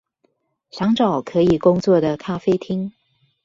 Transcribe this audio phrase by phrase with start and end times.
[0.71, 2.91] 想找可以工作的咖啡廳